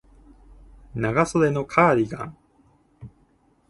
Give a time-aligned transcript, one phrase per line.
[0.95, 2.37] 長袖のカーディガン